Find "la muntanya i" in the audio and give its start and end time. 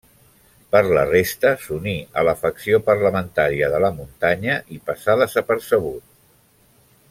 3.87-4.81